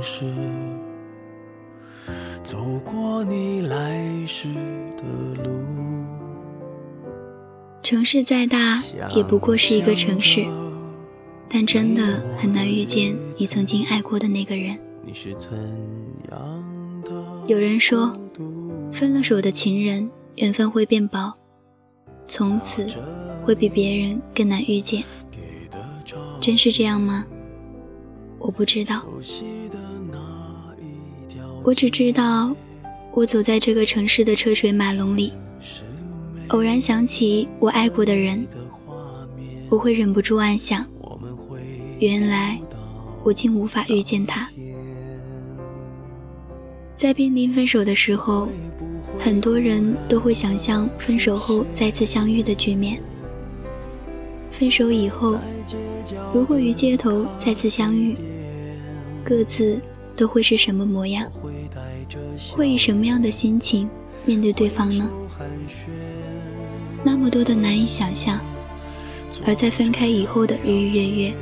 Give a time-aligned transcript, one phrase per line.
[0.00, 0.24] 市，
[2.42, 4.48] 走过你来时
[4.96, 5.02] 的
[5.42, 5.60] 路。
[7.82, 8.82] 城市再大，
[9.14, 10.46] 也不过是一个城市，
[11.48, 12.02] 但真的
[12.36, 14.78] 很难遇见你曾经爱过的那个人。
[17.46, 18.16] 有人说，
[18.92, 21.34] 分了手的情人，缘分会变薄，
[22.26, 22.86] 从此
[23.42, 25.02] 会比别人更难遇见。
[26.40, 27.26] 真是这样吗？
[28.40, 29.04] 我不知道。
[31.62, 32.56] 我只知道，
[33.12, 35.32] 我走在这个城市的车水马龙里，
[36.48, 38.46] 偶然想起我爱过的人，
[39.68, 40.84] 我会忍不住暗想：
[41.98, 42.58] 原来
[43.22, 44.48] 我竟无法遇见他。
[46.96, 48.48] 在濒临分手的时候，
[49.18, 53.00] 很多人都会想象分手后再次相遇的局面。
[54.60, 55.38] 分手以后，
[56.34, 58.14] 如果于街头再次相遇，
[59.24, 59.80] 各自
[60.14, 61.32] 都会是什么模样？
[62.52, 63.88] 会以什么样的心情
[64.26, 65.10] 面对对方呢？
[67.02, 68.38] 那么多的难以想象。
[69.46, 71.34] 而在分开以后的日日月月，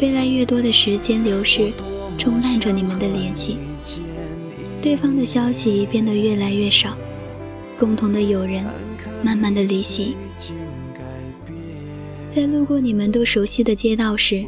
[0.00, 1.70] 越来越多的时间流逝，
[2.18, 3.58] 冲淡着你们的联系。
[4.82, 6.96] 对方的消息变得越来越少，
[7.78, 8.66] 共同的友人
[9.22, 10.16] 慢慢的离席。
[12.30, 14.44] 在路过你们都熟悉的街道时，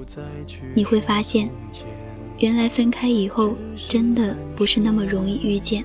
[0.75, 1.51] 你会发现，
[2.39, 3.57] 原来分开以后
[3.89, 5.85] 真的不是那么容易遇见。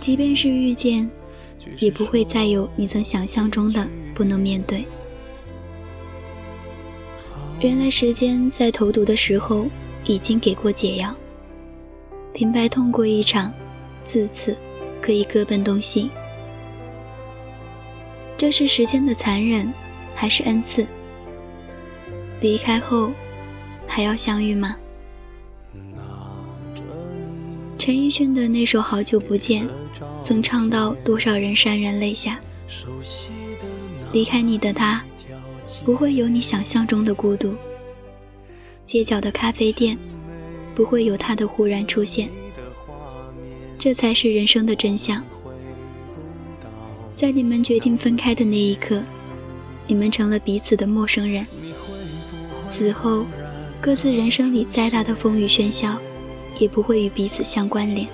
[0.00, 1.08] 即便是遇见，
[1.78, 4.84] 也不会再有你曾想象中的不能面对。
[7.60, 9.66] 原来时间在投毒的时候
[10.04, 11.14] 已经给过解药。
[12.32, 13.52] 平白痛过一场，
[14.02, 14.56] 自此
[15.00, 16.10] 可以各奔东西。
[18.44, 19.72] 这是时间的残忍，
[20.14, 20.86] 还是恩赐？
[22.42, 23.10] 离开后，
[23.86, 24.76] 还要相遇吗？
[27.78, 29.66] 陈奕迅的那首《好久不见》，
[30.22, 32.38] 曾唱到多少人潸然泪下。
[34.12, 35.02] 离开你的他，
[35.82, 37.54] 不会有你想象中的孤独。
[38.84, 39.96] 街角的咖啡店。
[40.74, 42.28] 不会有他的忽然出现，
[43.78, 45.24] 这才是人生的真相。
[47.14, 49.02] 在你们决定分开的那一刻，
[49.86, 51.46] 你们成了彼此的陌生人。
[52.68, 53.24] 此后，
[53.80, 55.96] 各自人生里再大的风雨喧嚣，
[56.58, 58.08] 也不会与彼此相关联。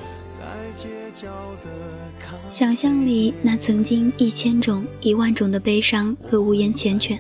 [2.51, 7.19] 想象里那曾经一千种、一万种的悲伤和无言缱绻，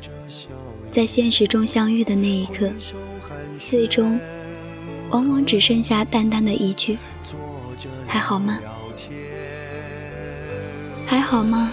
[0.91, 2.71] 在现实中相遇的那一刻，
[3.59, 4.21] 最终。
[5.11, 6.97] 往往只剩下淡淡的一句
[8.07, 8.61] ：“还好吗？
[11.11, 11.73] 还好吗？”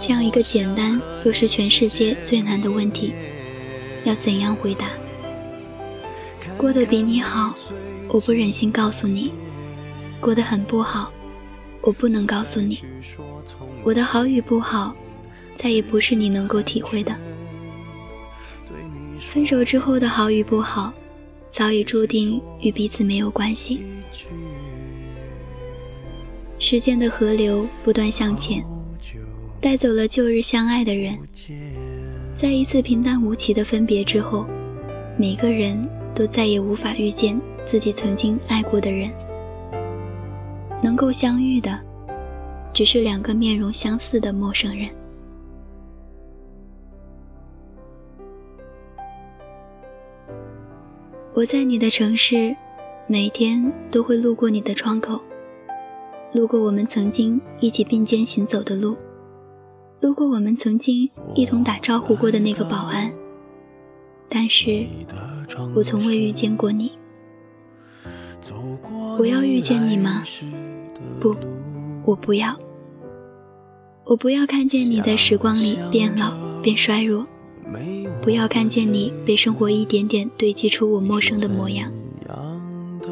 [0.00, 3.12] 这样一个简单又是全世界最难的问题，
[4.04, 4.86] 要怎样回答？
[6.56, 7.54] 过得比你好，
[8.08, 9.32] 我不忍心告诉你；
[10.18, 11.12] 过得很不好，
[11.82, 12.82] 我不能告诉你。
[13.82, 14.94] 我的好与不好，
[15.54, 17.14] 再也不是你能够体会的。
[19.18, 20.90] 分手之后的好与不好。
[21.50, 23.84] 早已注定与彼此没有关系。
[26.62, 28.62] 时间的河流不断向前，
[29.62, 31.18] 带走了旧日相爱的人。
[32.34, 34.46] 在一次平淡无奇的分别之后，
[35.16, 39.10] 每个人都再也无法遇见自己曾经爱过的人。
[40.82, 41.80] 能够相遇的，
[42.74, 44.86] 只是两个面容相似的陌生人。
[51.32, 52.54] 我在你的城市，
[53.06, 55.18] 每天都会路过你的窗口，
[56.32, 58.96] 路过我们曾经一起并肩行走的路，
[60.00, 63.12] 路过我们曾经一同打招呼过的那个保安。
[64.28, 64.86] 但是，
[65.74, 66.92] 我从未遇见过你。
[69.18, 70.22] 我要遇见你吗？
[71.20, 71.34] 不，
[72.04, 72.56] 我不要。
[74.04, 77.26] 我不要看见你在时光里变老变衰弱。
[78.22, 81.92] 不要看见你被生活一点点堆积出我陌生的模样，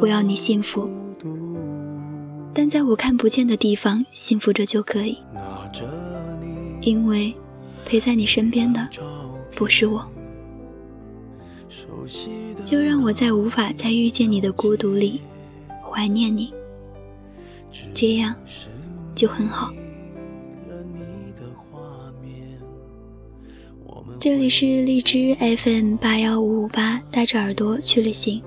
[0.00, 0.88] 我要你幸福，
[2.61, 5.17] 但在我看不见的地方幸福着就可以，
[6.81, 7.33] 因为
[7.85, 8.89] 陪在你身边的
[9.55, 10.05] 不是我，
[12.65, 15.23] 就让我在无法再遇见你的孤独里
[15.89, 16.53] 怀念你，
[17.95, 18.35] 这样
[19.15, 19.73] 就很好。
[24.19, 28.43] 这里是荔枝 FM 八幺五五八，带着耳朵去旅行。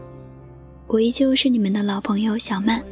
[0.88, 2.84] 我依旧是你们的老朋友小曼。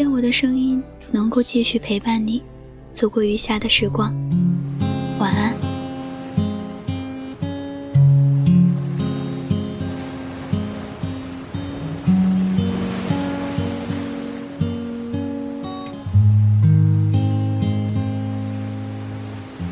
[0.00, 2.42] 愿我的声音能够继续陪伴你
[2.90, 4.10] 走过余下的时光
[5.18, 5.54] 晚安。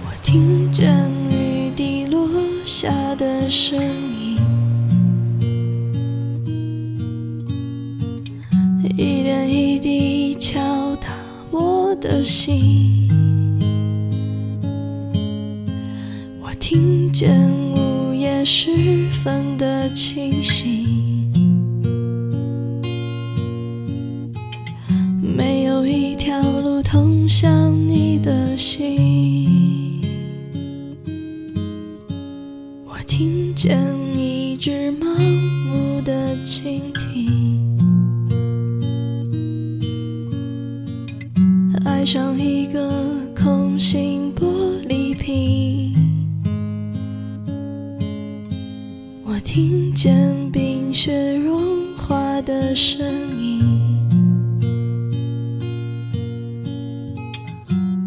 [0.05, 2.29] 我听见雨滴落
[2.67, 4.18] 下的声音
[12.01, 13.09] 的心。
[16.41, 17.31] 我听见
[17.75, 18.71] 午夜时
[19.11, 21.33] 分的清醒，
[25.21, 30.01] 没有一条路通向你的心。
[32.87, 33.79] 我听见
[34.17, 35.07] 一只盲
[35.67, 36.81] 目的蜻
[42.11, 42.91] 像一个
[43.37, 44.47] 空心玻
[44.89, 45.95] 璃瓶。
[49.27, 51.61] 我听见冰雪融
[51.99, 53.07] 化的声
[53.39, 53.63] 音，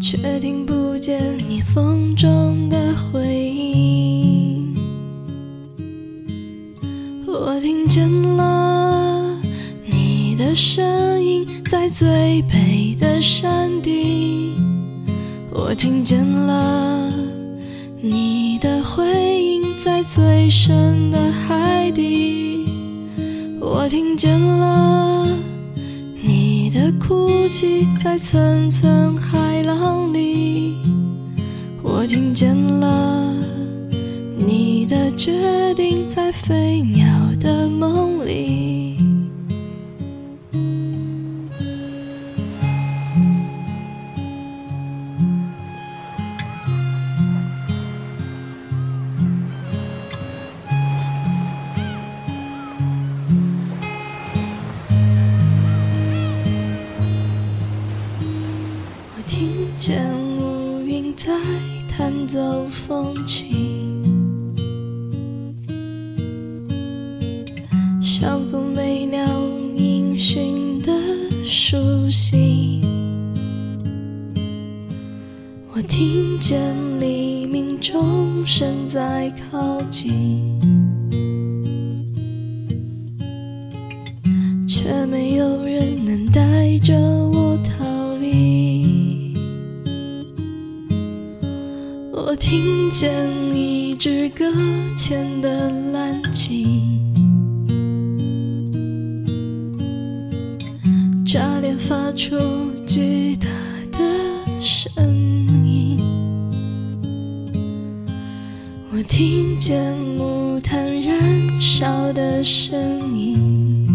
[0.00, 4.74] 却听不见你风中的回音。
[7.24, 8.91] 我听见了
[10.32, 14.54] 你的声音，在最北的山顶。
[15.50, 17.12] 我听见了
[18.00, 19.04] 你的回
[19.42, 22.66] 音，在最深的海底。
[23.60, 25.28] 我听见了
[26.22, 30.78] 你的哭泣，在层层海浪里。
[31.82, 33.34] 我听见了
[34.38, 37.04] 你的决定，在飞鸟
[37.38, 38.81] 的梦里。
[59.26, 60.02] 听见
[60.38, 61.30] 乌云在
[61.88, 64.02] 弹奏风琴，
[68.00, 69.40] 像风没了
[69.76, 70.92] 音讯的
[71.44, 71.76] 书
[72.10, 72.82] 信。
[75.74, 80.60] 我听见黎明钟声在靠近，
[92.92, 94.44] 见一只搁
[94.98, 97.10] 浅的蓝鲸，
[101.24, 102.36] 炸裂发出
[102.86, 103.48] 巨大
[103.92, 103.98] 的
[104.60, 104.92] 声
[105.64, 105.98] 音。
[108.92, 111.18] 我听见木炭燃
[111.58, 112.78] 烧的声
[113.16, 113.88] 音，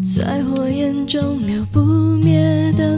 [0.00, 1.80] 在火焰中留不
[2.18, 2.96] 灭的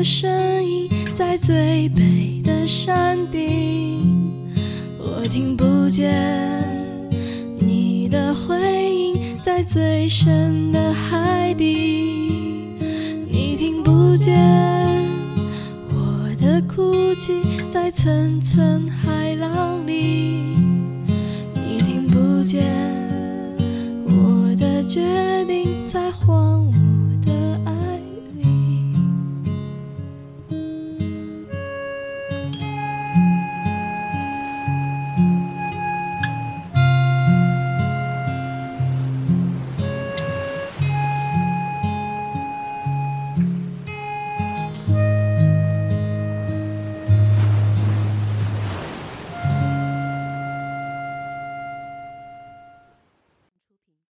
[0.00, 4.00] 的声音，在最北的山顶。
[4.98, 6.10] 我听不见
[7.58, 8.56] 你的回
[8.90, 12.78] 音，在最深的海底。
[13.30, 14.38] 你听不见
[15.90, 20.56] 我的哭泣，在层层海浪里。
[21.54, 22.64] 你听不见
[24.06, 25.39] 我的决，